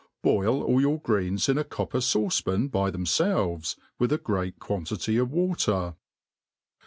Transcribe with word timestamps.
Boil 0.23 0.63
all 0.63 0.81
yoor 0.81 0.97
greens 0.99 1.47
in 1.47 1.59
a 1.59 1.63
copper 1.63 1.99
fauee 1.99 2.43
pan 2.43 2.69
by 2.69 2.89
themfdves, 2.89 3.75
with 3.99 4.11
a 4.11 4.17
great 4.17 4.57
quantiiy 4.57 5.21
of 5.21 5.29
water. 5.31 5.93